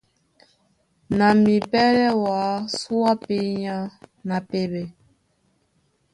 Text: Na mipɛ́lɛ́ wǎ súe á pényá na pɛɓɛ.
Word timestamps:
Na 1.17 1.27
mipɛ́lɛ́ 1.43 2.09
wǎ 2.23 2.39
súe 2.77 3.03
á 3.11 3.13
pényá 3.25 3.75
na 4.27 4.37
pɛɓɛ. 4.49 4.83